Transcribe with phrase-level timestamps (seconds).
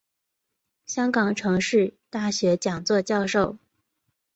[0.87, 3.59] 香港城市大学讲座教授。